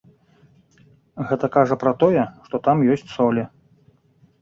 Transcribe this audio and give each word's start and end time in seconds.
Гэта 1.33 1.45
кажа 1.57 1.75
пра 1.85 1.93
тое, 2.05 2.23
што 2.49 2.65
там 2.69 2.77
ёсць 2.97 3.09
солі. 3.17 3.43